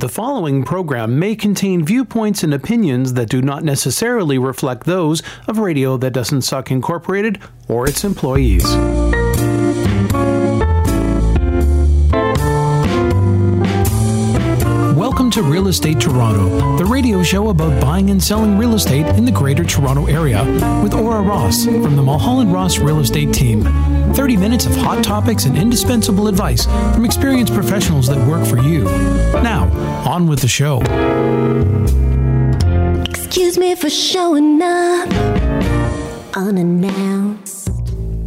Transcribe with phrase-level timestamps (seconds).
[0.00, 5.58] The following program may contain viewpoints and opinions that do not necessarily reflect those of
[5.58, 7.38] Radio That Doesn't Suck Incorporated
[7.68, 8.64] or its employees.
[15.40, 19.32] To Real Estate Toronto, the radio show about buying and selling real estate in the
[19.32, 20.44] Greater Toronto Area
[20.82, 23.62] with Aura Ross from the Mulholland Ross Real Estate Team.
[24.14, 28.84] 30 minutes of hot topics and indispensable advice from experienced professionals that work for you.
[29.42, 29.70] Now,
[30.06, 30.80] on with the show.
[33.08, 35.08] Excuse me for showing up
[36.36, 37.69] unannounced.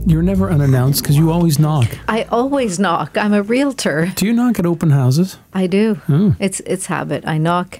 [0.05, 1.97] You're never unannounced because you always knock.
[2.07, 3.17] I always knock.
[3.17, 4.11] I'm a realtor.
[4.15, 5.37] Do you knock at open houses?
[5.53, 6.01] I do.
[6.09, 6.35] Oh.
[6.39, 7.23] It's it's habit.
[7.27, 7.79] I knock.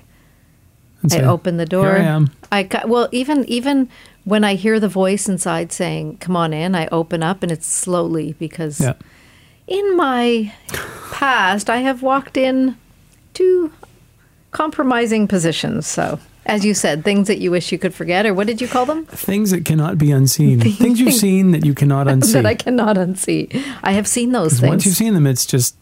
[1.02, 1.96] And I open the door.
[1.96, 2.32] Here I am.
[2.52, 3.90] I well, even even
[4.24, 7.68] when I hear the voice inside saying, "Come on in," I open up, and it's
[7.68, 8.94] slowly because Yeah.
[9.68, 10.54] in my
[11.12, 12.78] past I have walked in
[13.34, 13.72] to
[14.52, 15.88] compromising positions.
[15.88, 18.68] So, as you said, things that you wish you could forget, or what did you
[18.68, 19.06] call them?
[19.06, 20.60] Things that cannot be unseen.
[20.84, 22.34] Things you've seen that you cannot unsee.
[22.34, 23.64] that I cannot unsee.
[23.82, 24.70] I have seen those things.
[24.70, 25.76] Once you've seen them, it's just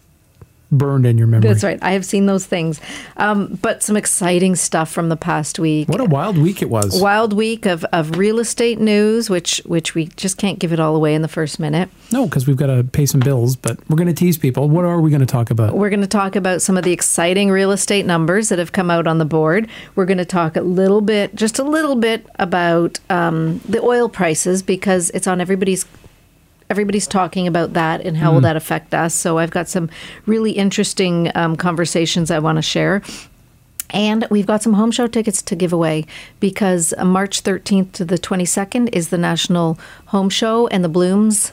[0.72, 1.50] burned in your memory.
[1.50, 1.80] That's right.
[1.82, 2.80] I have seen those things.
[3.18, 5.90] Um, but some exciting stuff from the past week.
[5.90, 7.02] What a wild week it was.
[7.02, 10.96] wild week of, of real estate news, which which we just can't give it all
[10.96, 11.90] away in the first minute.
[12.12, 14.70] No, because we've got to pay some bills, but we're going to tease people.
[14.70, 15.76] What are we going to talk about?
[15.76, 18.90] We're going to talk about some of the exciting real estate numbers that have come
[18.90, 19.68] out on the board.
[19.96, 24.10] We're going to talk a little bit, just a little bit, about um, the oil
[24.10, 25.86] prices because it's on everybody's.
[26.72, 29.14] Everybody's talking about that and how will that affect us.
[29.14, 29.90] So I've got some
[30.26, 33.02] really interesting um, conversations I want to share.
[33.90, 36.06] And we've got some home show tickets to give away
[36.40, 41.52] because uh, March 13th to the 22nd is the National Home Show and the Blooms.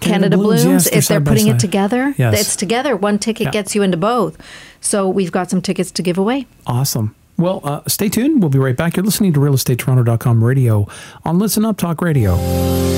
[0.00, 1.54] Canada Canada, Blooms, Blooms, yes, they're if they're putting side.
[1.56, 2.40] it together, Yes.
[2.40, 2.94] it's together.
[2.94, 3.50] One ticket Yeah.
[3.52, 4.36] gets you into both.
[4.82, 6.46] So we've got some tickets to give away.
[6.66, 7.14] Awesome.
[7.38, 8.42] Well, uh, stay tuned.
[8.42, 8.96] We'll be right back.
[8.96, 10.86] You're listening to RealEstateToronto.com radio
[11.24, 12.97] on Listen Up Talk Radio.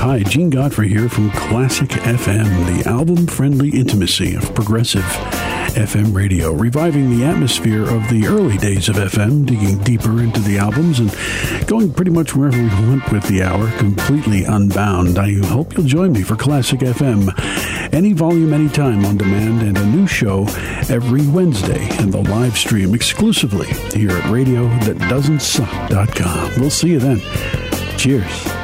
[0.00, 5.04] Hi, Gene Godfrey here from Classic FM, the album friendly intimacy of progressive
[5.74, 10.56] FM radio, reviving the atmosphere of the early days of FM, digging deeper into the
[10.56, 11.14] albums and
[11.66, 15.18] going pretty much wherever we want with the hour, completely unbound.
[15.18, 17.34] I hope you'll join me for Classic FM.
[17.92, 20.46] Any volume, anytime on demand, and a new show
[20.88, 26.58] every Wednesday, and the live stream exclusively here at radiothatdoesn'tsuck.com.
[26.58, 27.20] We'll see you then.
[27.98, 28.59] Cheers.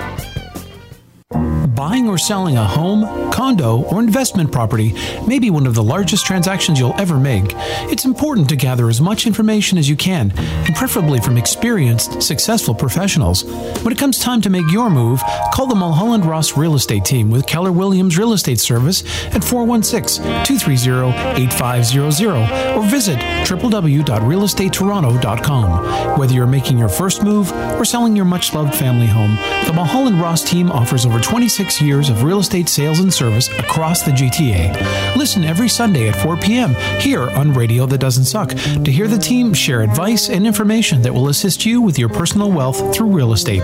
[1.30, 4.94] Buying or selling a home, condo, or investment property
[5.26, 7.46] may be one of the largest transactions you'll ever make.
[7.90, 12.74] It's important to gather as much information as you can, and preferably from experienced, successful
[12.74, 13.42] professionals.
[13.82, 15.20] When it comes time to make your move,
[15.52, 19.02] call the Mulholland Ross Real Estate Team with Keller Williams Real Estate Service
[19.34, 26.18] at 416 230 8500 or visit www.realestatetoronto.com.
[26.18, 29.34] Whether you're making your first move or selling your much loved family home,
[29.66, 34.02] the Mulholland Ross team offers over 26 years of real estate sales and service across
[34.02, 35.16] the GTA.
[35.16, 36.74] Listen every Sunday at 4 p.m.
[37.00, 41.14] here on Radio That Doesn't Suck to hear the team share advice and information that
[41.14, 43.62] will assist you with your personal wealth through real estate.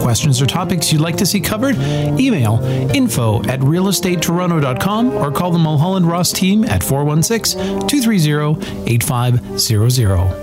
[0.00, 1.76] Questions or topics you'd like to see covered?
[2.18, 2.58] Email
[2.94, 10.40] info at realestatetoronto.com or call the Mulholland Ross team at 416 230 8500.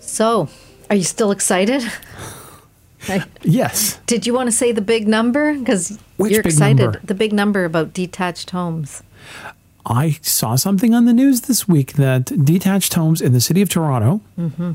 [0.00, 0.48] So,
[0.90, 1.82] are you still excited?
[3.42, 3.98] Yes.
[4.06, 5.54] Did you want to say the big number?
[5.54, 6.82] Because you're excited.
[6.82, 7.00] number?
[7.04, 9.02] The big number about detached homes.
[9.86, 13.70] I saw something on the news this week that detached homes in the city of
[13.70, 14.72] Toronto, mm-hmm.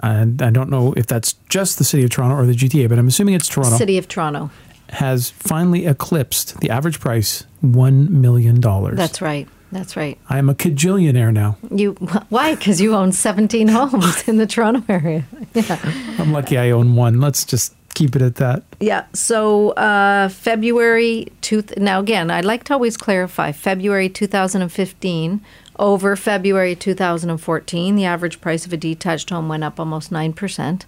[0.00, 2.98] and I don't know if that's just the city of Toronto or the GTA, but
[2.98, 4.50] I'm assuming it's Toronto, City of Toronto.
[4.90, 8.60] has finally eclipsed the average price $1 million.
[8.60, 9.48] That's right.
[9.74, 10.16] That's right.
[10.28, 11.56] I am a cajillionaire now.
[11.68, 11.94] You
[12.28, 12.54] why?
[12.54, 15.24] Because you own 17 homes in the Toronto area.
[15.54, 15.78] Yeah.
[16.18, 17.20] I'm lucky I own one.
[17.20, 18.64] Let's just keep it at that.
[18.80, 19.06] Yeah.
[19.12, 21.62] So uh, February two.
[21.76, 25.40] Now again, I'd like to always clarify February 2015
[25.78, 27.96] over February 2014.
[27.96, 30.86] The average price of a detached home went up almost nine percent,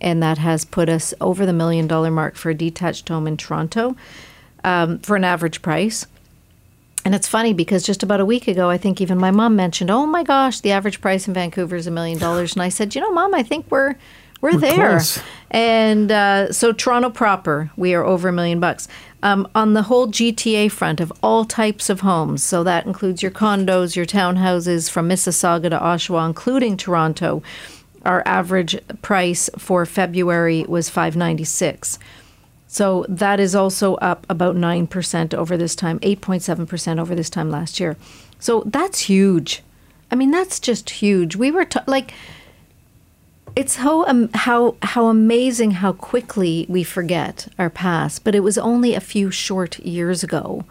[0.00, 3.36] and that has put us over the million dollar mark for a detached home in
[3.36, 3.96] Toronto
[4.64, 6.06] um, for an average price.
[7.04, 9.90] And it's funny because just about a week ago, I think even my mom mentioned,
[9.90, 12.94] "Oh my gosh, the average price in Vancouver is a million dollars." And I said,
[12.94, 13.94] "You know, mom, I think we're
[14.40, 15.20] we're, We're there." close.
[15.50, 18.86] And uh, so Toronto proper, we are over a million bucks.
[19.22, 23.32] Um, on the whole GTA front of all types of homes, so that includes your
[23.32, 27.42] condos, your townhouses from Mississauga to Oshawa, including Toronto.
[28.04, 31.98] Our average price for February was five ninety six.
[32.72, 37.80] So that is also up about 9% over this time, 8.7% over this time last
[37.80, 37.96] year.
[38.38, 39.64] So that's huge.
[40.08, 41.34] I mean, that's just huge.
[41.34, 42.14] We were ta- like,
[43.56, 48.22] it's how um, how how amazing how quickly we forget our past.
[48.22, 50.64] But it was only a few short years ago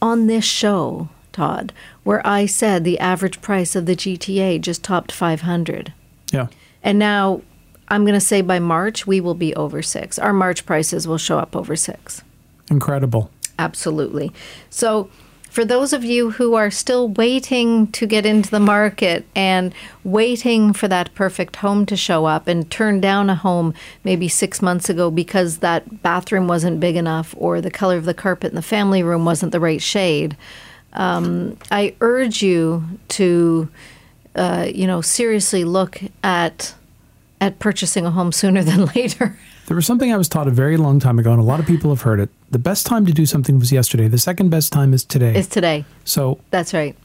[0.00, 5.12] on this show, Todd, where I said the average price of the GTA just topped
[5.12, 5.92] 500.
[6.32, 6.46] Yeah.
[6.82, 7.42] And now
[7.88, 10.18] I'm going to say by March, we will be over six.
[10.18, 12.22] Our March prices will show up over six.
[12.70, 13.30] Incredible.
[13.58, 14.32] Absolutely.
[14.70, 15.08] So,
[15.56, 19.72] for those of you who are still waiting to get into the market and
[20.04, 23.72] waiting for that perfect home to show up and turn down a home
[24.04, 28.12] maybe six months ago because that bathroom wasn't big enough or the color of the
[28.12, 30.36] carpet in the family room wasn't the right shade,
[30.92, 33.66] um, I urge you to,
[34.34, 36.74] uh, you know, seriously look at
[37.40, 39.38] at purchasing a home sooner than later.
[39.66, 41.66] There was something I was taught a very long time ago, and a lot of
[41.66, 42.30] people have heard it.
[42.50, 44.08] The best time to do something was yesterday.
[44.08, 45.34] The second best time is today.
[45.34, 45.84] It's today.
[46.04, 46.96] so That's right.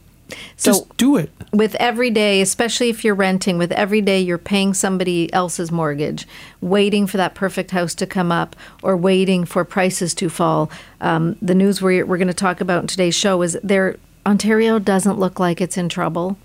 [0.55, 1.29] So just do it.
[1.51, 6.27] with every day, especially if you're renting, with every day you're paying somebody else's mortgage,
[6.61, 10.71] waiting for that perfect house to come up or waiting for prices to fall.
[11.01, 13.97] Um, the news we're, we're going to talk about in today's show is there.
[14.25, 16.37] Ontario doesn't look like it's in trouble.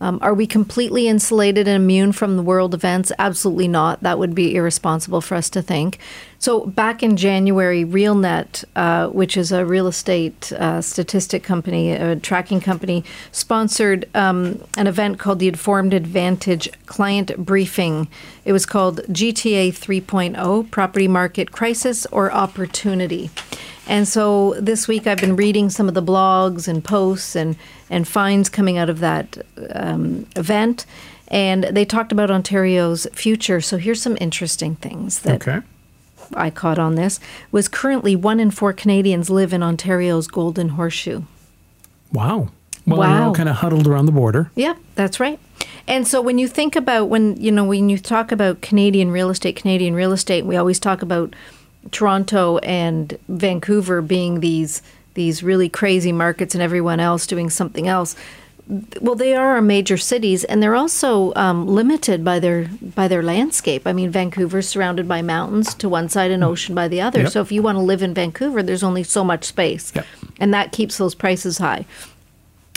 [0.00, 3.12] Um, are we completely insulated and immune from the world events?
[3.18, 4.02] Absolutely not.
[4.02, 5.98] That would be irresponsible for us to think.
[6.40, 12.16] So, back in January, RealNet, uh, which is a real estate uh, statistic company, a
[12.16, 18.08] tracking company, sponsored um, an event called the Informed Advantage Client Briefing.
[18.46, 23.28] It was called GTA 3.0 Property Market Crisis or Opportunity.
[23.86, 27.54] And so this week I've been reading some of the blogs and posts and,
[27.90, 29.36] and finds coming out of that
[29.74, 30.86] um, event.
[31.28, 33.60] And they talked about Ontario's future.
[33.60, 35.60] So here's some interesting things that Okay.
[36.34, 37.20] I caught on this.
[37.52, 41.22] Was currently one in four Canadians live in Ontario's Golden Horseshoe.
[42.12, 42.48] Wow.
[42.86, 43.32] Well, they're all Wow.
[43.34, 44.50] kind of huddled around the border.
[44.54, 45.38] Yeah, that's right.
[45.86, 49.30] And so when you think about when you know when you talk about Canadian real
[49.30, 51.34] estate, Canadian real estate, we always talk about
[51.90, 54.82] Toronto and Vancouver being these
[55.14, 58.14] these really crazy markets, and everyone else doing something else.
[59.00, 63.22] Well, they are our major cities, and they're also um, limited by their by their
[63.22, 63.86] landscape.
[63.86, 67.22] I mean, Vancouver's surrounded by mountains to one side and ocean by the other.
[67.22, 67.32] Yep.
[67.32, 70.06] So if you want to live in Vancouver, there's only so much space, Yep.
[70.38, 71.84] and that keeps those prices high.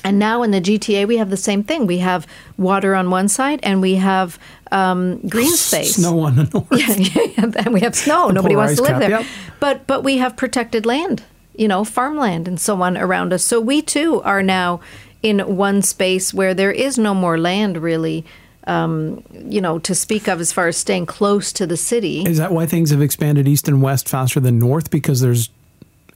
[0.05, 1.87] And now in the GTA, we have the same thing.
[1.87, 2.27] We have
[2.57, 4.37] water on one side, and we have
[4.71, 5.95] um, green space.
[5.95, 6.67] Snow on the north.
[6.71, 8.29] yeah, and we have snow.
[8.29, 9.19] Nobody wants to live polarized there.
[9.21, 9.29] yep.
[9.59, 11.23] But but we have protected land,
[11.55, 13.45] you know, farmland and so on around us.
[13.45, 14.81] So we too are now
[15.23, 18.23] in one space where there is no more land really,
[18.67, 22.21] um, you know, to speak of as far as staying close to the city.
[22.23, 24.91] Is that why things have expanded east and west faster than north?
[24.91, 25.49] Because there's,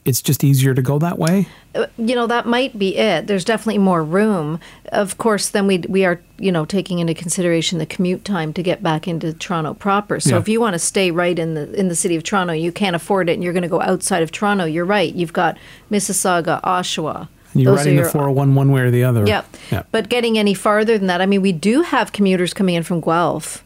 [0.05, 1.47] it's just easier to go that way.
[1.97, 4.59] you know that might be it there's definitely more room
[4.93, 8.63] of course then we we are you know taking into consideration the commute time to
[8.63, 10.37] get back into Toronto proper so Yeah.
[10.39, 12.95] if you want to stay right in the in the city of Toronto you can't
[12.95, 15.55] afford it and you're going to go outside of Toronto you're right you've got
[15.91, 19.25] Mississauga Oshawa And you're Those are riding the your- 401 one way or the other.
[19.25, 19.45] Yep.
[19.71, 19.83] Yeah.
[19.91, 22.99] But getting any farther than that, I mean, we do have commuters coming in from
[23.01, 23.63] Guelph.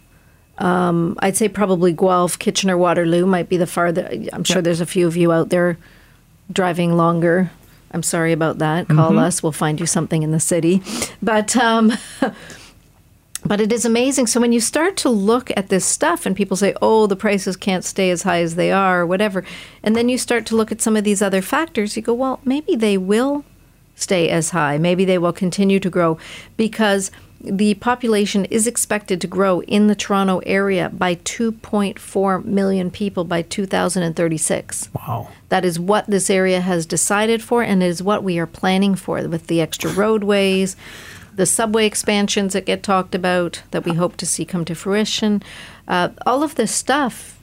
[0.58, 4.08] Um, I'd say probably Guelph, Kitchener, Waterloo might be the farther.
[4.32, 4.64] I'm sure Yep.
[4.66, 5.78] there's a few of you out there
[6.52, 7.50] driving longer.
[7.94, 8.88] I'm sorry about that.
[8.88, 9.18] Call Mm-hmm.
[9.18, 9.42] us.
[9.44, 10.82] We'll find you something in the city.
[11.22, 11.92] But um,
[13.46, 14.28] but it is amazing.
[14.28, 17.58] So when you start to look at this stuff and people say, "Oh, the prices
[17.58, 19.44] can't stay as high as they are," or whatever,
[19.84, 22.40] and then you start to look at some of these other factors, you go, "Well,
[22.46, 23.44] maybe they will
[24.02, 24.78] stay as high.
[24.78, 26.18] Maybe they will continue to grow
[26.58, 27.12] because
[27.44, 33.42] the population is expected to grow in the Toronto area by 2.4 million people by
[33.42, 34.90] 2036.
[34.94, 35.30] Wow.
[35.50, 38.96] That is what this area has decided for, and it is what we are planning
[38.96, 40.76] for with the extra roadways,
[41.36, 45.42] the subway expansions that get talked about that we hope to see come to fruition.
[45.88, 47.41] Uh, all of this stuff.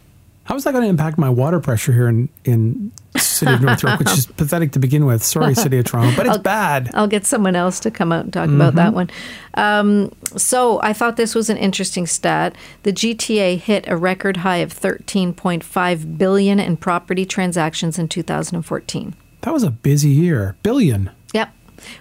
[0.49, 3.83] How is that going to impact my water pressure here in in city of North
[3.83, 5.23] York, which is pathetic to begin with?
[5.23, 6.91] Sorry, city of Toronto, but it's bad.
[6.95, 9.11] I'll get someone else to come out and talk about that one.
[9.55, 12.57] Um, so I thought this was an interesting stat.
[12.85, 19.15] The GTA hit a record high of 13.5 billion in property transactions in 2014.
[19.43, 20.57] That was a busy year.
[20.63, 21.11] Billion.
[21.35, 21.53] Yep.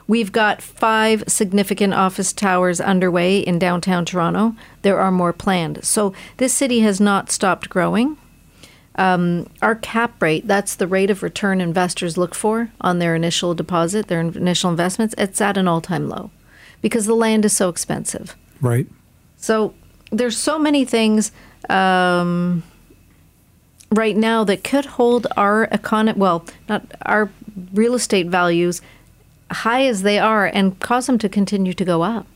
[0.07, 4.55] We've got five significant office towers underway in downtown Toronto.
[4.83, 5.83] There are more planned.
[5.83, 8.15] So this city has not stopped growing.
[8.97, 13.53] Um, our cap rate, that's the rate of return investors look for on their initial
[13.53, 16.31] deposit, their initial investments, it's at an all time low
[16.81, 18.35] because the land is so expensive.
[18.59, 18.87] Right.
[19.37, 19.73] So
[20.11, 21.31] there's so many things.
[21.69, 22.63] Um,
[23.91, 27.29] right now that could hold our economy, well, not our
[27.73, 28.81] real estate values
[29.51, 32.27] high as they are and cause them to continue to go up.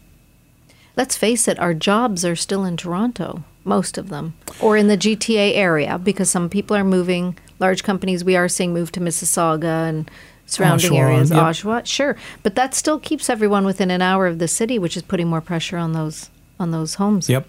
[0.96, 4.98] Let's face it, our jobs are still in Toronto, most of them, or in the
[4.98, 7.38] GTA area because some people are moving.
[7.60, 10.10] Large companies we are seeing move to Mississauga and
[10.48, 11.40] surrounding Oshawa, areas, yep.
[11.40, 15.04] Oshawa, sure, but that still keeps everyone within an hour of the city, which is
[15.04, 17.30] putting more pressure on those on those homes.
[17.30, 17.48] Yep.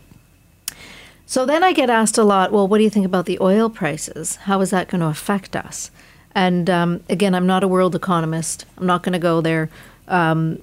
[1.27, 3.71] So then I get asked a lot, well, what do you think about the oil
[3.71, 4.37] prices?
[4.37, 5.91] How is that going to affect us?
[6.35, 8.67] And um, again, I'm not a world economist.
[8.77, 9.71] I'm not going to go there.
[10.09, 10.61] Um,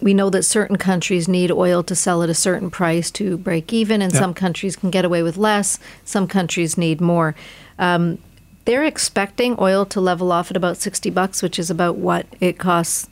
[0.00, 3.72] we know that certain countries need oil to sell at a certain price to break
[3.72, 4.20] even, and Yep.
[4.20, 5.78] some countries can get away with less.
[6.04, 7.34] Some countries need more.
[7.78, 8.18] Um,
[8.64, 12.58] they're expecting oil to level off at about 60 bucks, which is about what it
[12.58, 13.08] costs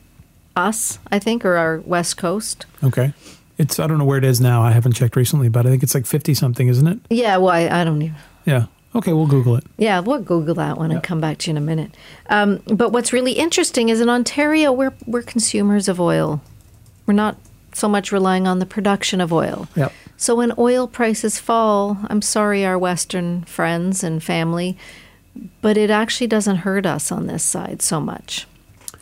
[0.56, 2.66] us, I think, or our West Coast.
[2.82, 3.12] Okay.
[3.56, 4.62] It's I don't know where it is now.
[4.62, 6.98] I haven't checked recently, but I think it's like fifty something, isn't it?
[7.08, 8.16] Yeah, well, I, I don't even.
[8.44, 8.66] Yeah.
[8.96, 9.64] Okay, we'll Google it.
[9.76, 11.96] Yeah, we'll Google that one and come back to you in a minute.
[12.30, 16.42] Um, but what's really interesting is in Ontario, we're we're consumers of oil.
[17.06, 17.36] We're not
[17.72, 19.68] so much relying on the production of oil.
[19.74, 19.92] Yep.
[20.16, 24.76] So when oil prices fall, I'm sorry, our Western friends and family,
[25.60, 28.46] but it actually doesn't hurt us on this side so much.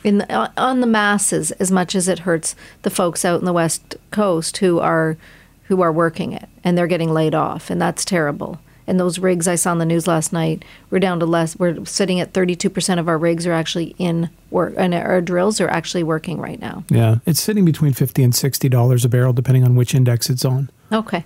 [0.02, 3.52] In the, on the masses, as much as it hurts the folks out in the
[3.52, 5.16] West Coast who are
[5.64, 8.58] who are working it and they're getting laid off, and that's terrible.
[8.86, 11.56] And those rigs I saw on the news last night, we're down to less.
[11.58, 15.68] We're sitting at 32% of our rigs are actually in work, and our drills are
[15.68, 16.84] actually working right now.
[16.88, 17.16] Yeah.
[17.26, 20.70] It's sitting between fifty and sixty dollars a barrel, depending on which index it's on.
[20.90, 21.24] Okay.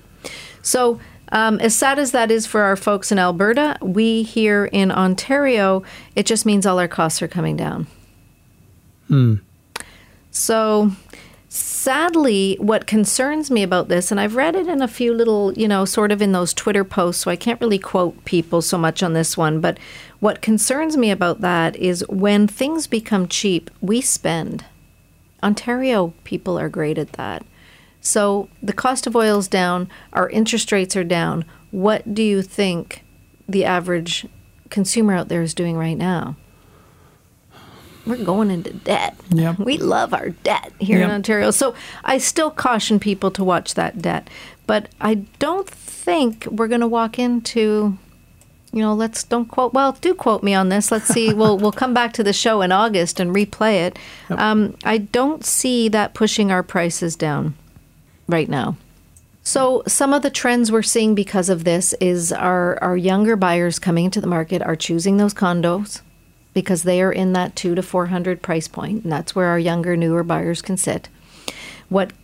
[0.63, 1.01] So,
[1.33, 5.83] um, as sad as that is for our folks in Alberta, we here in Ontario,
[6.15, 7.87] it just means all our costs are coming down.
[9.09, 9.37] Hmm.
[10.31, 10.93] So,
[11.87, 15.69] sadly, what concerns me about this, and I've read it in a few little, you
[15.69, 19.05] know, sort of in those Twitter posts, so I can't really quote people so much
[19.05, 19.79] on this one, but
[20.19, 24.65] what concerns me about that is when things become cheap, we spend.
[25.45, 27.47] Ontario people are great at that.
[28.01, 31.45] So the cost of oil is down, our interest rates are down.
[31.71, 33.05] What do you think
[33.49, 34.27] the average
[34.71, 36.35] consumer out there is doing right now?
[38.07, 39.17] We're going into debt.
[39.31, 39.59] Yep.
[39.59, 41.51] We love our debt here in Ontario.
[41.51, 44.31] So I still caution people to watch that debt.
[44.67, 47.99] But I don't think we're going to walk into
[48.73, 49.73] you know, let's don't quote.
[49.73, 50.93] Well, do quote me on this.
[50.93, 51.33] Let's see.
[51.33, 53.99] we'll we'll come back to the show in August and replay it.
[54.29, 57.55] Um, I don't see that pushing our prices down
[58.29, 58.77] right now.
[59.43, 63.79] So some of the trends we're seeing because of this is our our younger buyers
[63.79, 66.03] coming into the market are choosing those condos
[66.57, 69.59] because they are in that two to four hundred price point, and that's where our
[69.59, 71.11] younger, newer buyers can sit.
[71.91, 72.15] What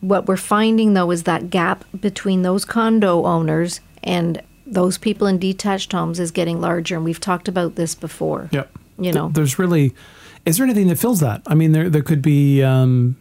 [0.00, 5.38] what we're finding though is that gap between those condo owners and those people in
[5.38, 8.48] detached homes is getting larger, and we've talked about this before.
[8.50, 8.70] Yep.
[8.98, 9.94] You know, there's really,
[10.46, 11.42] is there anything that fills that?
[11.46, 13.18] I mean, there there could be um,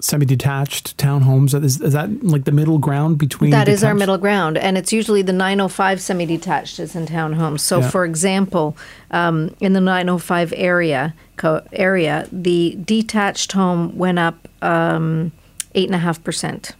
[0.00, 1.54] semi-detached townhomes.
[1.62, 3.50] Is, is that like the middle ground between?
[3.50, 7.60] That is our middle ground, and it's usually the 905 semi-detached is in townhomes.
[7.60, 7.90] So, Yeah.
[7.90, 8.76] for example,
[9.10, 15.32] um, in the 905 area co- area, the detached home went up um,
[15.74, 16.72] eight and a half percent,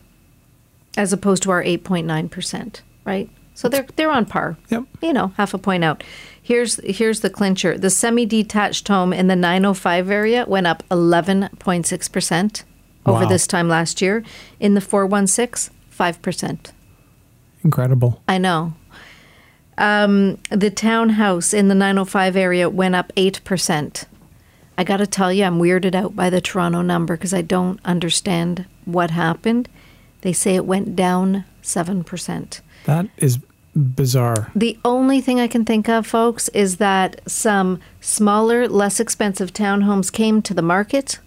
[0.97, 2.83] as opposed to our 8.9 percent.
[3.05, 3.29] Right.
[3.55, 4.57] So they're they're on par.
[4.71, 4.85] Yep.
[5.03, 6.05] You know, half a point out.
[6.41, 7.77] Here's here's the clincher.
[7.77, 12.65] The semi-detached home in the 905 area went up 11.6 percent
[13.07, 13.29] over Wow.
[13.29, 14.23] this time last year.
[14.61, 16.73] In the 416, five percent.
[17.65, 18.23] Incredible.
[18.29, 18.75] I know.
[19.77, 24.05] Um, the townhouse in the 905 area went up 8%.
[24.77, 27.81] I got to tell you, I'm weirded out by the Toronto number because I don't
[27.85, 29.69] understand what happened.
[30.23, 32.61] They say it went down 7%.
[32.87, 33.39] That is
[33.77, 34.51] bizarre.
[34.57, 40.13] The only thing I can think of, folks, is that some smaller, less expensive townhomes
[40.13, 41.19] came to the market.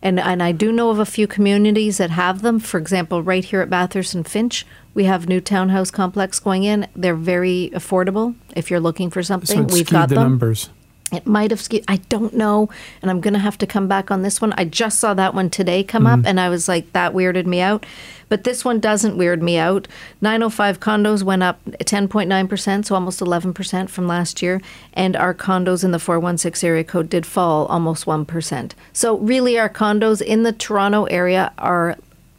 [0.00, 2.60] And, and I do know of a few communities that have them.
[2.60, 4.64] For example, right here at Bathurst and Finch,
[4.94, 6.86] we have new townhouse complex going in.
[6.94, 8.34] They're very affordable.
[8.54, 10.24] If you're looking for something, it we've got the them.
[10.24, 10.70] numbers.
[11.12, 11.84] It might have skewed.
[11.88, 12.68] I don't know,
[13.00, 14.52] and I'm going to have to come back on this one.
[14.58, 16.26] I just saw that one today come up, mm.
[16.26, 17.86] and I was like, that weirded me out.
[18.28, 19.88] But this one doesn't weird me out.
[20.20, 24.60] 905 condos went up 10.9%, so almost 11% from last year,
[24.92, 28.72] and our condos in the 416 area code did fall almost 1%.
[28.92, 31.96] So really, our condos in the Toronto area are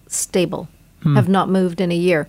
[0.08, 0.68] stable,
[1.02, 1.16] hmm.
[1.16, 2.28] have not moved in a year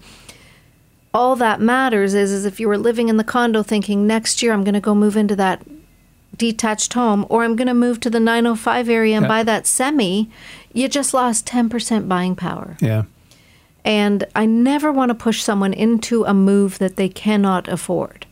[1.13, 4.53] all that matters is, is if you were living in the condo thinking next year
[4.53, 5.61] I'm going to go move into that
[6.37, 9.29] detached home or I'm going to move to the 905 area and Yeah.
[9.29, 10.29] buy that semi,
[10.73, 12.77] you just lost 10% buying power.
[12.81, 13.03] Yeah.
[13.85, 18.27] And I never want to push someone into a move that they cannot afford.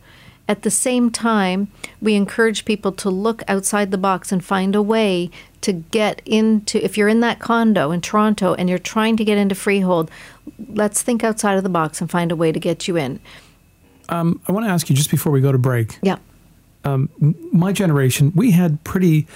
[0.47, 1.67] at the same time,
[2.01, 5.29] we encourage people to look outside the box and find a way
[5.61, 6.83] to get into.
[6.83, 10.09] If you're in that condo in Toronto and you're trying to get into freehold,
[10.73, 13.19] let's think outside of the box and find a way to get you in.
[14.09, 15.99] Um, I want to ask you just before we go to break.
[16.01, 16.17] Yeah.
[16.83, 19.27] My generation, we had pretty,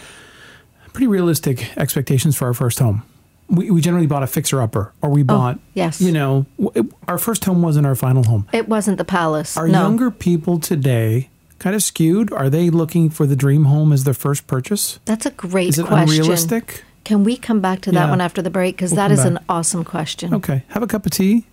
[0.93, 3.03] pretty realistic expectations for our first home.
[3.49, 6.01] We, we generally bought a fixer upper, or we bought, yes.
[6.01, 8.47] you know, it- our first home wasn't our final home.
[8.53, 9.57] It wasn't the palace.
[9.57, 9.81] Are no.
[9.81, 12.31] younger people today kind of skewed?
[12.31, 14.99] Are they looking for the dream home as their first purchase?
[15.05, 16.09] That's a great Is it question.
[16.09, 16.83] unrealistic?
[17.03, 18.09] Can we come back to that Yeah.
[18.09, 18.75] one after the break?
[18.77, 19.27] Because We'll that is back.
[19.27, 20.33] an awesome question.
[20.33, 21.45] Okay, have a cup of tea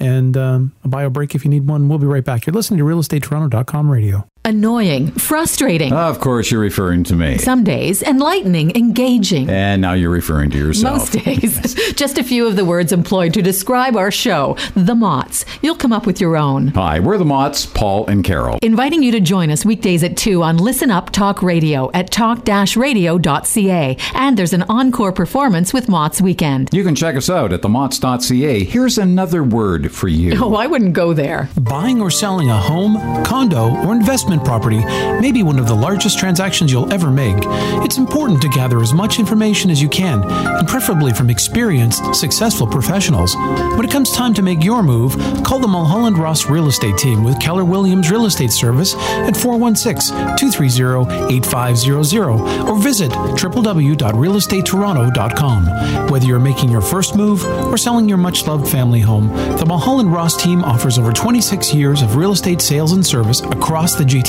[0.00, 1.88] and um, a bio break if you need one.
[1.88, 2.44] We'll be right back.
[2.44, 4.26] You're listening to RealEstateToronto.com radio.
[4.46, 7.36] Annoying, frustrating, ah, Of course, you're referring to me.
[7.36, 9.50] some days enlightening, engaging.
[9.50, 11.12] And now you're referring to yourself.
[11.12, 11.74] Most days.
[11.96, 15.44] Just a few of the words employed to describe our show, The Mott's.
[15.62, 16.68] You'll come up with your own.
[16.68, 18.60] Hi, we're the Mott's, Paul and Carol.
[18.62, 23.96] Inviting you to join us weekdays at 2 on Listen Up Talk Radio at talk-radio.ca.
[24.14, 26.70] And there's an encore performance with Mott's Weekend.
[26.72, 28.62] You can check us out at themots.ca.
[28.62, 30.38] Here's another word for you.
[30.40, 31.48] Oh, I wouldn't go there.
[31.60, 33.92] Buying or selling a home, condo, or
[34.36, 34.84] investment property
[35.20, 37.36] may be one of the largest transactions you'll ever make.
[37.84, 42.66] It's important to gather as much information as you can, and preferably from experienced, successful
[42.66, 43.34] professionals.
[43.76, 47.24] When it comes time to make your move, call the Mulholland Ross Real Estate Team
[47.24, 56.10] with Keller Williams Real Estate Service at 416 230 8500 or visit www.realestatetoronto.com.
[56.10, 59.28] Whether you're making your first move or selling your much loved family home,
[59.58, 63.94] the Mulholland Ross team offers over 26 years of real estate sales and service across
[63.94, 64.25] the GTA.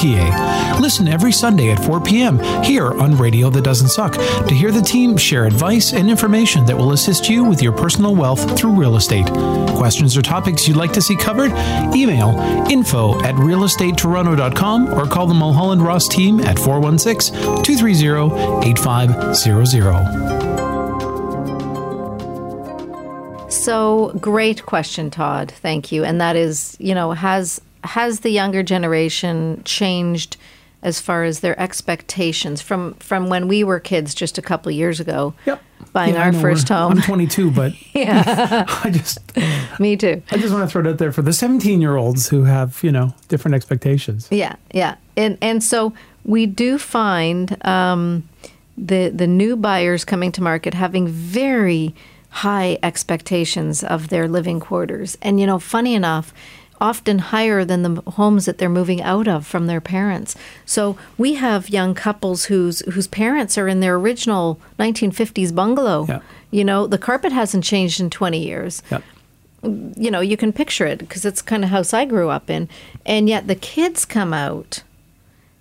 [0.80, 2.38] Listen every Sunday at 4 p.m.
[2.64, 6.78] here on Radio That Doesn't Suck to hear the team share advice and information that
[6.78, 9.26] will assist you with your personal wealth through real estate.
[9.76, 11.52] Questions or topics you'd like to see covered?
[11.96, 12.30] Email
[12.70, 20.48] info at realestatetoronto.com or call the Mulholland Ross team at 416 230 8500.
[23.50, 25.52] So great question, Todd.
[25.52, 26.04] Thank you.
[26.04, 30.38] And that is, you know, has has the younger generation changed
[30.84, 34.76] as far as their expectations from from when we were kids just a couple of
[34.76, 35.34] years ago?
[35.46, 35.62] Yep.
[35.94, 36.94] Buying Yeah, our first home.
[36.94, 39.20] I'm 22, but yeah, I just
[39.80, 40.22] me too.
[40.32, 42.84] I just want to throw it out there for the 17 year olds who have
[42.84, 44.28] you know different expectations.
[44.32, 48.28] Yeah, yeah, and and so we do find um,
[48.78, 51.96] the the new buyers coming to market having very
[52.30, 56.34] high expectations of their living quarters, and you know, funny enough.
[56.80, 60.36] Often higher than the homes that they're moving out of from their parents.
[60.66, 66.06] So we have young couples whose whose parents are in their original 1950s bungalow.
[66.08, 66.20] Yeah.
[66.52, 69.04] You know, the carpet hasn't changed in 20 years Yep.
[69.98, 72.70] you know, you can picture it because it's kind of house I grew up in.
[73.06, 74.84] And yet the kids come out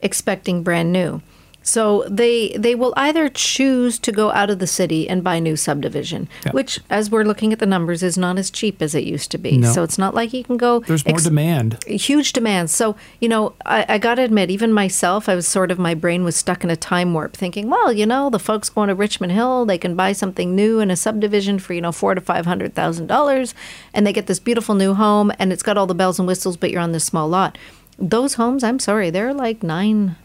[0.02, 1.22] expecting brand new.
[1.68, 5.56] So they they will either choose to go out of the city and buy new
[5.56, 6.52] subdivision, Yeah.
[6.52, 9.38] which, as we're looking at the numbers, is not as cheap as it used to
[9.38, 9.58] be.
[9.58, 9.72] No.
[9.72, 10.78] So it's not like you can go.
[10.80, 11.82] There's more ex- demand.
[11.86, 12.70] huge demand.
[12.70, 15.94] So, you know, I, I got to admit, even myself, I was sort of, my
[15.94, 18.94] brain was stuck in a time warp thinking, well, you know, the folks going to
[18.94, 22.20] Richmond Hill, they can buy something new in a subdivision for, you know, four to
[22.20, 23.54] $500,000
[23.92, 26.56] and they get this beautiful new home and it's got all the bells and whistles,
[26.56, 27.58] but you're on this small lot.
[27.98, 30.16] Those homes, I'm sorry, they're like nine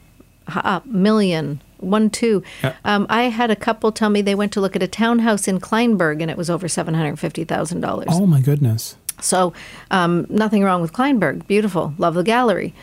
[0.48, 2.44] uh, million, one, two.
[2.64, 2.76] Yeah.
[2.86, 5.60] Um, I had a couple tell me they went to look at a townhouse in
[5.60, 8.06] Kleinburg and it was over $750,000.
[8.10, 8.96] Oh my goodness.
[9.20, 9.54] So,
[9.92, 11.48] um, nothing wrong with Kleinburg.
[11.48, 11.94] Beautiful.
[11.98, 12.74] Love the gallery.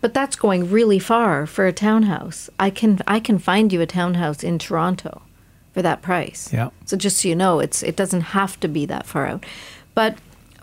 [0.00, 2.50] But that's going really far for a townhouse.
[2.60, 5.22] I can I can find you a townhouse in Toronto
[5.72, 6.52] for that price.
[6.52, 6.70] Yeah.
[6.84, 9.46] So just so you know, it's it doesn't have to be that far out.
[9.94, 10.18] But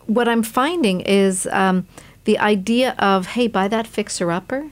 [0.06, 1.88] what I'm finding is um,
[2.26, 4.70] the idea of hey, buy that fixer upper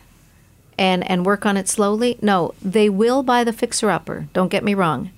[0.80, 2.18] and and work on it slowly.
[2.22, 4.28] No, they will buy the fixer upper.
[4.34, 5.12] Don't get me wrong.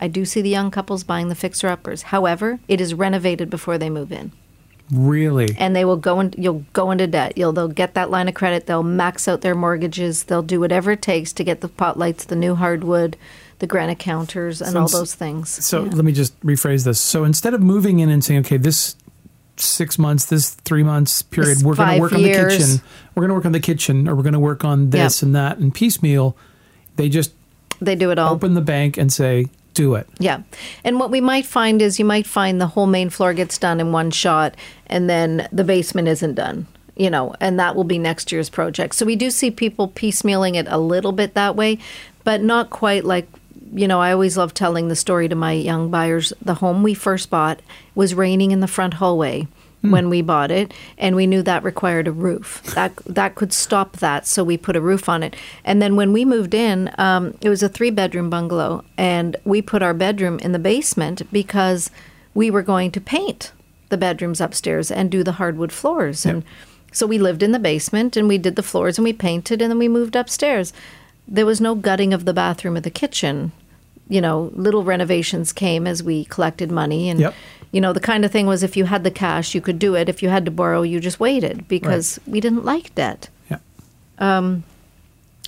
[0.00, 2.02] I do see the young couples buying the fixer uppers.
[2.02, 4.32] However, it is renovated before they move in
[4.92, 5.56] Really?
[5.58, 7.38] and they will go and you'll go into debt.
[7.38, 8.66] You'll they'll get that line of credit.
[8.66, 10.24] They'll max out their mortgages.
[10.24, 13.16] They'll do whatever it takes to get the pot lights, the new hardwood,
[13.58, 15.48] the granite counters, and So all those things.
[15.64, 15.90] So Yeah.
[15.92, 17.00] let me just rephrase this.
[17.00, 18.96] So instead of moving in and saying, okay, this
[19.60, 22.80] six months, this three months period, This we're going to work on the kitchen,
[23.14, 25.26] we're going to work on the kitchen, or we're going to work on this Yeah.
[25.26, 26.36] and that, and piecemeal,
[26.96, 27.32] they just
[27.80, 28.32] they do it all.
[28.32, 30.06] open the bank and say, do it.
[30.18, 30.42] Yeah.
[30.84, 33.78] And what we might find is you might find the whole main floor gets done
[33.80, 34.54] in one shot
[34.86, 36.66] and then the basement isn't done,
[36.96, 38.94] you know, and that will be next year's project.
[38.94, 41.78] So we do see people piecemealing it a little bit that way,
[42.24, 43.28] but not quite like,
[43.72, 46.32] you know, I always love telling the story to my young buyers.
[46.40, 47.60] The home we first bought
[47.94, 49.48] was raining in the front hallway.
[49.82, 52.60] when we bought it, and we knew that required a roof.
[52.74, 55.36] That that could stop that, so we put a roof on it.
[55.64, 59.62] And then when we moved in, um, it was a three bedroom bungalow, and we
[59.62, 61.90] put our bedroom in the basement because
[62.34, 63.52] we were going to paint
[63.88, 66.26] the bedrooms upstairs and do the hardwood floors.
[66.26, 66.42] And
[66.92, 69.70] so we lived in the basement and we did the floors and we painted and
[69.70, 70.72] then we moved upstairs.
[71.28, 73.52] There was no gutting of the bathroom or the kitchen.
[74.08, 77.34] You know, little renovations came as we collected money and Yep.
[77.72, 79.96] you know, the kind of thing was if you had the cash, you could do
[79.96, 80.08] it.
[80.08, 83.28] If you had to borrow, you just waited because we didn't like debt.
[83.50, 83.58] Yeah.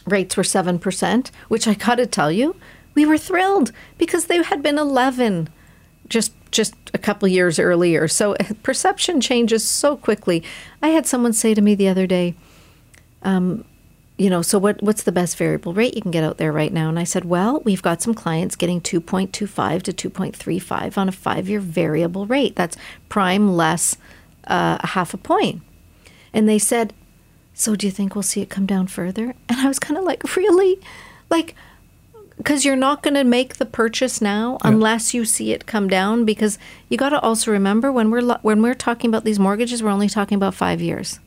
[0.07, 2.57] Rates were 7%, which I got to tell you,
[2.95, 5.49] we were thrilled because they had been 11
[6.09, 8.09] just just a couple years earlier.
[8.09, 10.43] So perception changes so quickly.
[10.83, 12.35] I had someone say to me the other day,
[13.23, 13.67] um,
[14.19, 16.73] you know, so what what's the best variable rate you can get out there right
[16.73, 16.89] now?
[16.89, 21.61] And I said, well, we've got some clients getting 2.25 to 2.35 on a 5-year
[21.61, 22.57] variable rate.
[22.57, 22.77] That's
[23.09, 23.97] prime less
[24.49, 25.63] uh, a half a point.
[26.35, 26.93] And they said,
[27.55, 29.35] so do you think we'll see it come down further?
[29.49, 30.81] And I was kind of like, really?
[31.31, 31.55] Like
[32.37, 36.25] because you're not going to make the purchase now unless you see it come down
[36.25, 36.57] because
[36.89, 39.91] you got to also remember when we're lo- when we're talking about these mortgages we're
[39.91, 41.19] only talking about 5 years.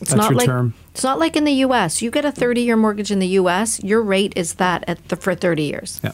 [0.00, 0.74] It's That's not your like term.
[0.92, 2.00] it's not like in the US.
[2.02, 5.34] You get a 30-year mortgage in the US, your rate is that at the, for
[5.34, 6.00] 30 years.
[6.04, 6.12] Yeah.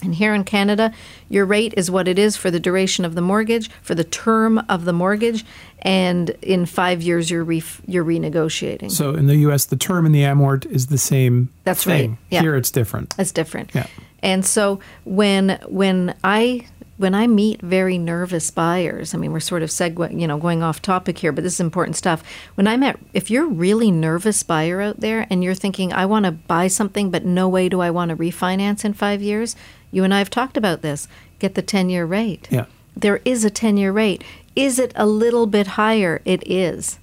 [0.00, 0.92] And here in Canada,
[1.28, 4.58] your rate is what it is for the duration of the mortgage, for the term
[4.68, 5.44] of the mortgage,
[5.82, 8.92] and in 5 years you're re- you're renegotiating.
[8.92, 11.48] So in the U.S., the term and the amort is the same.
[11.64, 12.10] That's thing.
[12.10, 12.18] right.
[12.30, 12.42] Yeah.
[12.42, 13.14] Here, it's different.
[13.18, 13.74] It's different.
[13.74, 13.88] Yeah.
[14.22, 16.66] And so when when I
[16.98, 20.62] when I meet very nervous buyers, I mean we're sort of segue, you know, going
[20.62, 22.22] off topic here, but this is important stuff.
[22.56, 26.04] When I met if you're a really nervous buyer out there and you're thinking I
[26.04, 29.56] want to buy something but no way do I want to refinance in 5 years,
[29.90, 31.08] you and I have talked about this.
[31.38, 32.48] Get the 10-year rate.
[32.50, 32.66] Yeah.
[32.96, 34.24] There is a 10-year rate.
[34.56, 36.20] Is it a little bit higher?
[36.24, 36.98] It is.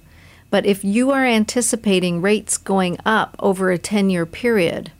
[0.50, 4.92] But if you are anticipating rates going up over a 10-year period,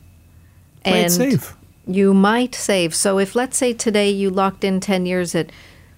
[0.83, 1.55] Play it safe.
[1.87, 2.93] You might save.
[2.93, 5.51] So if let's say today you locked in 10 years at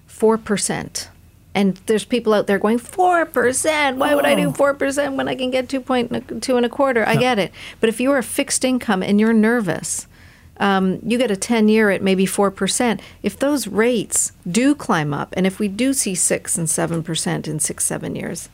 [0.08, 1.08] 4%,
[1.54, 5.50] and there's people out there going 4%, why would I do 4% when I can
[5.50, 7.06] get 2.2 and a quarter?
[7.06, 7.52] I get it.
[7.80, 10.06] But if you are a fixed income and you're nervous,
[10.58, 13.00] um, you get a 10 year at maybe 4%.
[13.22, 17.58] If those rates do climb up, and if we do see 6 and 7% in
[17.58, 18.48] six, seven years,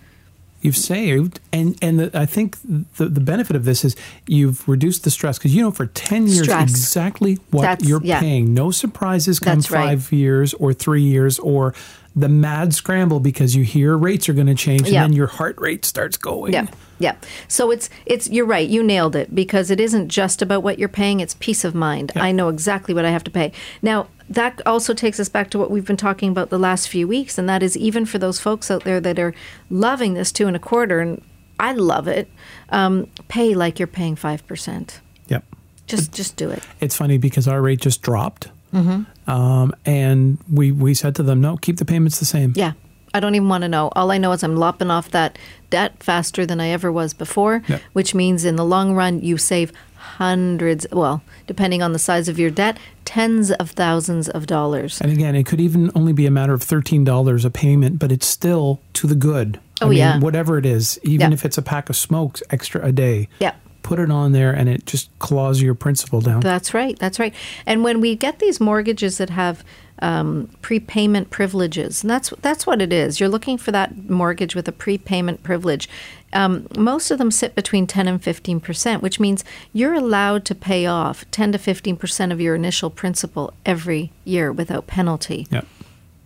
[0.62, 2.56] You've saved, and and the, I think
[2.96, 3.94] the the benefit of this is
[4.26, 6.70] you've reduced the stress because you know for ten years Stress.
[6.70, 8.20] exactly what That's- you're yeah.
[8.20, 8.52] paying.
[8.54, 9.90] No surprises come That's right.
[9.98, 11.72] five years or three years or
[12.18, 15.02] the mad scramble because you hear rates are going to change Yeah.
[15.04, 16.54] and then your heart rate starts going.
[16.54, 16.66] Yeah,
[16.98, 17.16] yeah.
[17.46, 18.66] So it's it's you're right.
[18.68, 21.20] You nailed it because it isn't just about what you're paying.
[21.20, 22.12] It's peace of mind.
[22.16, 23.52] I know exactly what I have to pay.
[23.82, 27.06] Now that also takes us back to what we've been talking about the last few
[27.06, 29.34] weeks, and that is even for those folks out there that are
[29.70, 31.22] loving this two and a quarter, and
[31.60, 32.28] I love it.
[32.70, 35.00] Um, pay like you're paying five percent.
[35.28, 35.44] Yep.
[35.86, 36.62] Just just do it.
[36.80, 39.02] It's funny because our rate just dropped, Mm-hmm.
[39.26, 42.52] Um, and we we said to them, no, keep the payments the same.
[42.56, 42.72] Yeah.
[43.14, 43.90] I don't even want to know.
[43.96, 45.38] All I know is I'm lopping off that
[45.70, 47.78] debt faster than I ever was before, Yeah.
[47.94, 52.38] which means in the long run, you save hundreds, well, depending on the size of
[52.38, 55.00] your debt, tens of thousands of dollars.
[55.00, 58.12] And again, it could even only be a matter of thirteen dollars a payment, but
[58.12, 59.60] it's still to the good.
[59.82, 60.18] Oh, yeah.
[60.18, 61.34] whatever it is, even Yeah.
[61.34, 63.28] if it's a pack of smokes extra a day.
[63.40, 63.52] Yeah.
[63.86, 66.40] Put it on there, and it just claws your principal down.
[66.40, 66.98] That's right.
[66.98, 67.32] That's right.
[67.66, 69.62] And when we get these mortgages that have
[70.00, 73.20] um, prepayment privileges, and that's that's what it is.
[73.20, 75.88] You're looking for that mortgage with a prepayment privilege.
[76.32, 80.54] Um, most of them sit between 10 and 15 percent, which means you're allowed to
[80.56, 85.46] pay off 10 to 15 percent of your initial principal every year without penalty.
[85.48, 85.62] yeah.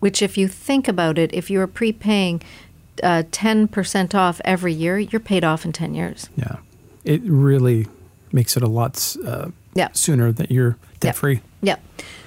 [0.00, 2.40] Which, if you think about it, if you're prepaying
[3.02, 6.30] uh, 10% off every year, you're paid off in 10 years.
[6.36, 6.56] Yeah.
[7.04, 7.86] It really
[8.32, 9.88] makes it a lot uh, Yeah.
[9.92, 11.40] sooner that you're debt free.
[11.62, 11.76] Yeah.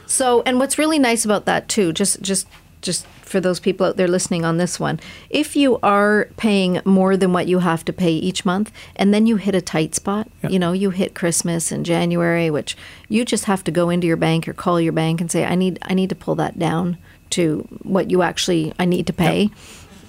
[0.06, 2.48] So, and what's really nice about that too, just just
[2.82, 7.16] just for those people out there listening on this one, if you are paying more
[7.18, 10.28] than what you have to pay each month, and then you hit a tight spot,
[10.44, 10.50] Yeah.
[10.50, 12.76] you know, you hit Christmas and January, which
[13.10, 15.56] you just have to go into your bank or call your bank and say, I
[15.56, 16.98] need I need to pull that down
[17.32, 19.50] to what you actually I need to pay,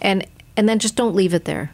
[0.02, 1.70] and and then just don't leave it there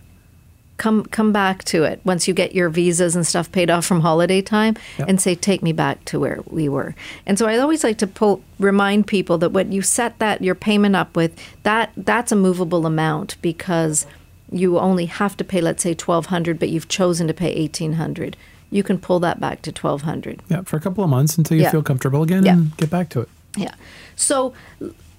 [0.81, 4.01] come come back to it once you get your visas and stuff paid off from
[4.01, 5.09] holiday time Yep.
[5.09, 6.95] and say take me back to where we were
[7.27, 10.55] and so i always like to pull, remind people that what you set that your
[10.55, 11.33] payment up with
[11.64, 14.07] that that's a movable amount because
[14.51, 18.37] you only have to pay let's say 1200 but you've chosen to pay 1800
[18.73, 21.64] you can pull that back to 1200 Yeah, for a couple of months until you
[21.64, 21.71] Yeah.
[21.73, 22.53] feel comfortable again Yeah.
[22.55, 23.29] and get back to it.
[23.57, 23.75] yeah.
[24.16, 24.55] So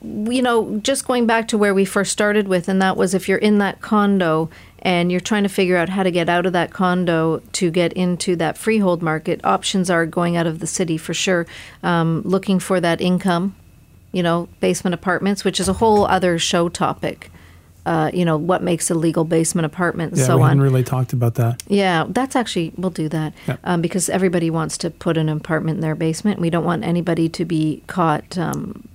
[0.04, 3.30] you know, just going back to where we first started with, and that was if
[3.30, 4.50] you're in that condo
[4.82, 7.94] and you're trying to figure out how to get out of that condo to get
[7.94, 11.46] into that freehold market, options are going out of the city for sure,
[11.84, 13.56] um, looking for that income,
[14.12, 17.32] you know, basement apartments, which is a whole other show topic.
[17.84, 20.50] Uh, you know, what makes a legal basement apartment and Yeah, so we on.
[20.50, 21.64] haven't really talked about that.
[21.68, 23.56] Yeah, that's actually we'll do that Yeah.
[23.64, 26.40] um, because everybody wants to put an apartment in their basement.
[26.40, 28.88] We don't want anybody to be caught um,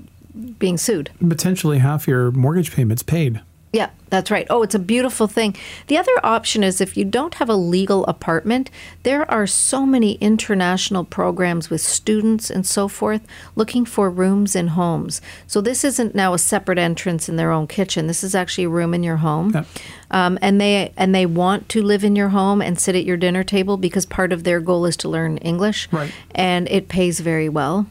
[0.61, 1.11] being sued.
[1.29, 3.41] Potentially half your mortgage payments paid.
[3.73, 4.47] Yeah, that's right.
[4.49, 5.55] Oh, it's a beautiful thing.
[5.89, 8.71] The other option is if you don't have a legal apartment,
[9.03, 14.69] there are so many international programs with students and so forth looking for rooms in
[14.69, 15.21] homes.
[15.47, 18.07] So this isn't now a separate entrance in their own kitchen.
[18.07, 19.51] This is actually a room in your home.
[19.55, 19.65] Yeah.
[20.11, 23.17] Um, and they and they want to live in your home and sit at your
[23.17, 25.89] dinner table because part of their goal is to learn English.
[25.93, 26.13] Right.
[26.35, 27.87] And it pays very well.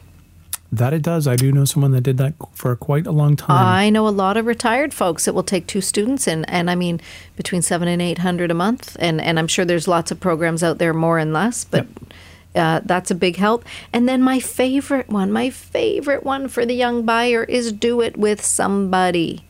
[0.72, 1.26] That it does.
[1.26, 3.64] I do know someone that did that for quite a long time.
[3.64, 6.74] I know a lot of retired folks that will take two students and, and I
[6.74, 7.00] mean
[7.36, 10.62] between seven and eight hundred a month and, and I'm sure there's lots of programs
[10.62, 11.86] out there more and less, but
[12.56, 13.64] uh, that's a big help.
[13.92, 18.16] And then my favorite one, my favorite one for the young buyer is do it
[18.16, 19.44] with somebody.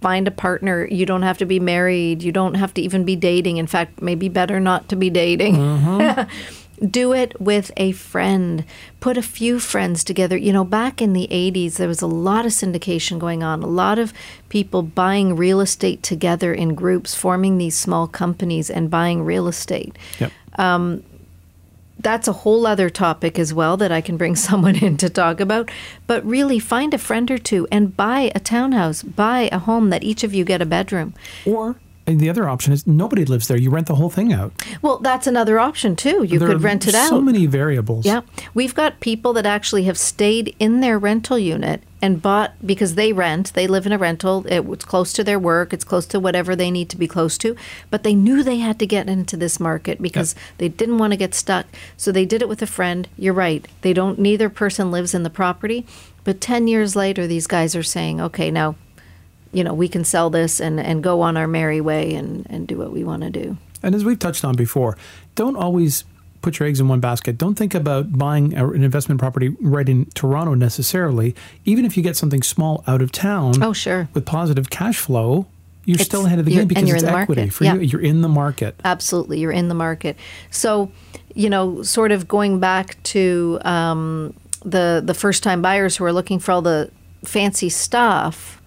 [0.00, 0.86] Find a partner.
[0.86, 2.22] You don't have to be married.
[2.22, 3.56] You don't have to even be dating.
[3.56, 5.56] In fact, maybe better not to be dating.
[6.88, 8.64] do it with a friend.
[9.00, 10.36] Put a few friends together.
[10.36, 13.66] You know, back in the 80s, there was a lot of syndication going on, a
[13.66, 14.12] lot of
[14.48, 19.96] people buying real estate together in groups, forming these small companies and buying real estate.
[20.18, 20.32] Yep.
[20.56, 21.04] Um,
[21.98, 25.40] that's a whole other topic as well that I can bring someone in to talk
[25.40, 25.70] about.
[26.06, 30.02] But really, find a friend or two and buy a townhouse, buy a home that
[30.02, 31.14] each of you get a bedroom.
[31.44, 31.76] Or
[32.18, 33.56] the other option is nobody lives there.
[33.56, 34.52] You rent the whole thing out.
[34.82, 36.22] Well, that's another option too.
[36.22, 37.08] You There could rent it out.
[37.08, 38.06] So many variables.
[38.06, 38.22] Yeah.
[38.54, 43.12] We've got people that actually have stayed in their rental unit and bought because they
[43.12, 46.56] rent, they live in a rental, it's close to their work, it's close to whatever
[46.56, 47.54] they need to be close to,
[47.90, 51.16] but they knew they had to get into this market because they didn't want to
[51.18, 51.66] get stuck.
[51.96, 53.06] So they did it with a friend.
[53.18, 53.66] You're right.
[53.82, 55.86] They don't neither person lives in the property,
[56.24, 58.76] but 10 years later these guys are saying, "Okay, now
[59.52, 62.66] you know, we can sell this and, and go on our merry way and, and
[62.68, 63.56] do what we want to do.
[63.82, 64.96] And as we've touched on before,
[65.34, 66.04] don't always
[66.42, 67.36] put your eggs in one basket.
[67.36, 71.34] Don't think about buying a- an investment property right in Toronto necessarily.
[71.64, 74.08] Even if you get something small out of town Oh, sure.
[74.14, 75.46] with positive cash flow,
[75.84, 77.54] you're It's- still ahead of the game because you're it's in the equity market.
[77.54, 77.74] for Yeah.
[77.74, 77.80] you.
[77.80, 78.74] You're in the market.
[78.84, 80.16] Absolutely, you're in the market.
[80.50, 80.90] So,
[81.34, 84.32] you know, sort of going back to um,
[84.64, 86.90] the the first time buyers who are looking for all the
[87.24, 88.59] fancy stuff.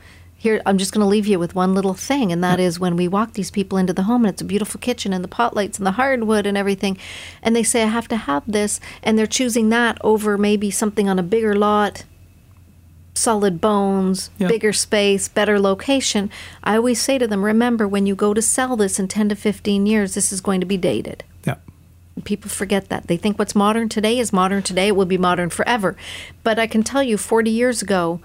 [0.43, 2.97] Here, I'm just going to leave you with one little thing, and that is when
[2.97, 5.56] we walk these people into the home, and it's a beautiful kitchen, and the pot
[5.56, 6.97] lights, and the hardwood, and everything,
[7.41, 11.08] and they say, "I have to have this," and they're choosing that over maybe something
[11.08, 12.03] on a bigger lot,
[13.13, 14.49] solid bones, Yeah.
[14.49, 16.29] bigger space, better location.
[16.62, 19.36] I always say to them, remember, when you go to sell this in 10 to
[19.36, 21.23] 15 years, this is going to be dated.
[21.45, 21.56] Yeah.
[22.25, 23.08] People forget that.
[23.08, 24.89] They think what's modern today is modern today.
[24.89, 25.95] It will be modern forever.
[26.43, 28.19] But I can tell you, 40 years ago,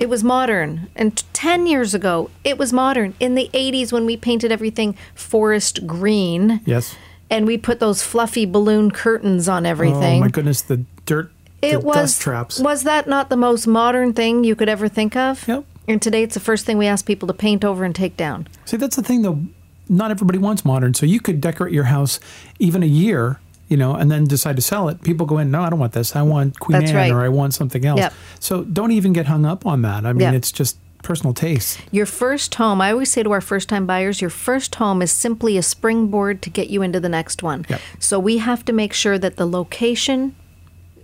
[0.00, 0.88] it was modern.
[0.96, 3.14] And 10 years ago, it was modern.
[3.20, 6.96] In the 80s, when we painted everything forest green Yes.
[7.30, 10.18] and we put those fluffy balloon curtains on everything.
[10.18, 12.58] Oh my goodness, the dirt, the It was dust traps.
[12.58, 15.46] Was that not the most modern thing you could ever think of?
[15.46, 15.64] Yep.
[15.86, 18.48] And today it's the first thing we ask people to paint over and take down.
[18.64, 19.40] See, that's the thing though.
[19.88, 22.20] Not everybody wants modern, so you could decorate your house
[22.60, 25.00] even a year, you know, and then decide to sell it.
[25.02, 26.14] People go in, no, I don't want this.
[26.14, 27.10] I want Queen That's Anne, right.
[27.12, 28.00] or I want something else.
[28.00, 28.12] Yep.
[28.40, 30.04] So don't even get hung up on that.
[30.04, 30.34] I mean, Yep.
[30.34, 31.80] it's just personal taste.
[31.92, 35.10] Your first home, I always say to our first time buyers, your first home is
[35.10, 37.64] simply a springboard to get you into the next one.
[37.70, 37.80] Yep.
[38.00, 40.34] So we have to make sure that the location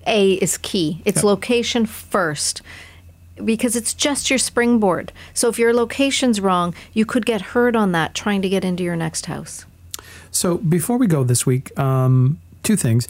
[0.06, 1.00] A is key.
[1.04, 1.24] It's Yep.
[1.24, 2.62] location first.
[3.44, 5.12] Because it's just your springboard.
[5.34, 8.82] So if your location's wrong, you could get hurt on that trying to get into
[8.82, 9.66] your next house.
[10.30, 13.08] So before we go this week, um, two things.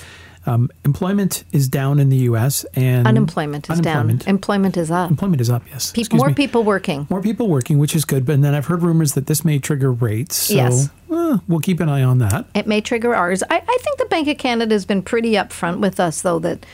[0.49, 2.65] Um, employment is down in the U.S.
[2.77, 4.21] and Unemployment is unemployment.
[4.27, 4.29] down.
[4.33, 5.11] Employment is up.
[5.11, 5.65] Employment is up.
[5.73, 5.93] Yes.
[5.97, 6.35] Excuse more me.
[6.35, 7.09] people working.
[7.11, 8.25] More people working, which is good.
[8.25, 10.37] But then I've heard rumors that this may trigger rates.
[10.37, 10.89] So Yes.
[11.11, 12.47] uh, we'll keep an eye on that.
[12.55, 13.43] It may trigger ours.
[13.51, 16.65] I, I think the Bank of Canada has been pretty upfront with us, though, that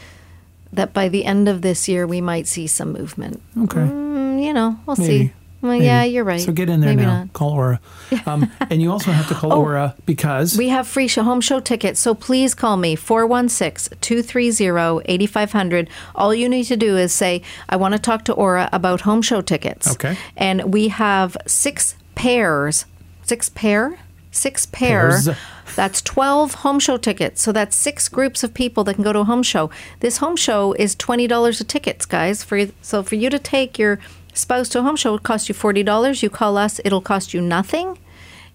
[0.74, 3.40] that by the end of this year we might see some movement.
[3.58, 3.80] Okay.
[3.80, 5.28] Mm, you know, we'll Maybe.
[5.28, 5.32] see.
[5.62, 5.84] Well, Maybe.
[5.84, 6.40] yeah, you're right.
[6.40, 7.20] So get in there Maybe now.
[7.20, 7.32] not.
[7.32, 7.80] Call Aura.
[8.26, 11.40] Um, and you also have to call Oh, Aura because We have free show, home
[11.40, 15.88] show tickets, so please call me 416 230 8500.
[16.14, 19.22] All you need to do is say, I want to talk to Aura about home
[19.22, 19.90] show tickets.
[19.92, 20.16] Okay.
[20.36, 22.84] And we have six pairs,
[23.22, 23.98] six pair?
[24.30, 25.10] Six pair.
[25.10, 25.28] Pairs.
[25.76, 27.40] That's 12 home show tickets.
[27.42, 29.70] So that's six groups of people that can go to a home show.
[30.00, 32.42] This home show is $20 a tickets, guys.
[32.44, 33.98] For So for you to take your
[34.34, 36.22] Spouse to Home Show will cost you forty dollars.
[36.22, 37.98] You call us, it'll cost you nothing,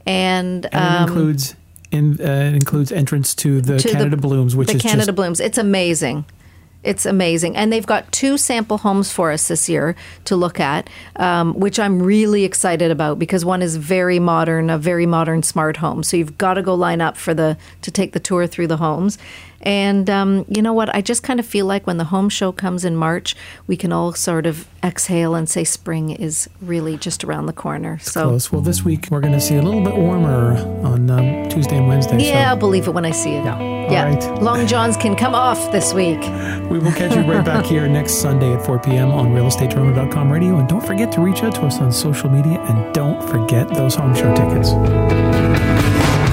[0.06, 1.56] and, And it um, includes
[1.92, 5.40] in, uh, it includes entrance to the to Canada Blooms, which the is Canada Blooms.
[5.40, 6.26] It's amazing.
[6.84, 10.90] It's amazing, and they've got two sample homes for us this year to look at,
[11.18, 15.78] um, which I'm really excited about because one is very modern, a very modern smart
[15.78, 16.04] home.
[16.04, 18.78] So you've got to go line up for the to take the tour through the
[18.78, 19.18] homes.
[19.62, 20.94] And um, you know what?
[20.96, 23.92] I just kind of feel like when the home show comes in March, we can
[23.92, 27.98] all sort of exhale and say spring is really just around the corner.
[28.00, 28.52] So close.
[28.52, 31.88] Well, this week we're going to see a little bit warmer on um, Tuesday and
[31.88, 32.18] Wednesday.
[32.24, 33.44] yeah, I'll believe it when I see it.
[33.44, 33.78] Yeah.
[33.90, 34.42] Yeah, right.
[34.42, 36.20] Long Johns can come off this week.
[36.70, 39.12] we will catch you right back here next Sunday at 4 p.m.
[39.12, 40.58] on realestatetoronto.com radio.
[40.58, 43.96] And don't forget to reach out to us on social media and don't forget those
[43.96, 45.67] home show tickets.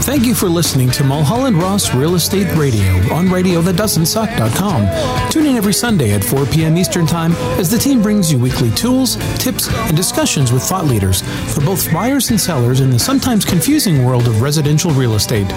[0.04, 5.30] Thank you for listening to Mulholland Ross Real Estate Radio on radiothatdoesn'tsuck.com.
[5.30, 6.76] Tune in every Sunday at 4 p.m.
[6.76, 11.22] Eastern Time as the team brings you weekly tools, tips, and discussions with thought leaders
[11.54, 15.50] for both buyers and sellers in the sometimes confusing world of residential real estate.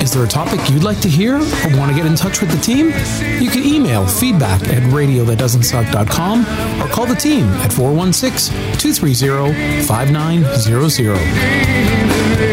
[0.00, 2.52] Is there a topic you'd like to hear or want to get in touch with
[2.52, 2.90] the team?
[3.42, 6.46] You can email feedback at radiothatdoesn'tsuck.com
[6.80, 12.49] or call the team at 416 230 5900.